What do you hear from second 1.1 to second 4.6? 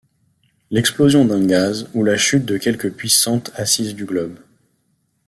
d’un gaz, ou la chute de quelque puissante assise du globe!